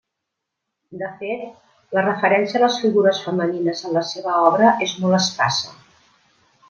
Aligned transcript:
De 1.01 1.09
fet, 1.17 1.43
la 1.97 2.03
referència 2.07 2.59
a 2.61 2.63
les 2.63 2.79
figures 2.85 3.19
femenines 3.27 3.85
en 3.91 3.95
la 3.99 4.03
seva 4.15 4.41
obra 4.49 4.73
és 4.87 4.97
molt 5.05 5.19
escassa. 5.19 5.77